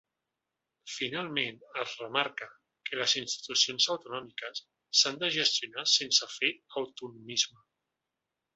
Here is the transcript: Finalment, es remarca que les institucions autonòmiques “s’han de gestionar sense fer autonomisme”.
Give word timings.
Finalment, 0.93 1.59
es 1.83 1.93
remarca 2.03 2.47
que 2.89 2.99
les 3.01 3.13
institucions 3.21 3.87
autonòmiques 3.97 4.63
“s’han 5.01 5.23
de 5.27 5.31
gestionar 5.37 5.85
sense 5.95 6.33
fer 6.39 6.51
autonomisme”. 6.85 7.63